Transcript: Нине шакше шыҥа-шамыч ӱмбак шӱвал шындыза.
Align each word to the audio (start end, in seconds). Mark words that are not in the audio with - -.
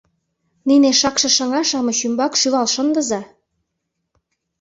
Нине 0.67 0.89
шакше 0.99 1.29
шыҥа-шамыч 1.35 1.99
ӱмбак 2.07 2.33
шӱвал 2.39 2.67
шындыза. 2.73 3.21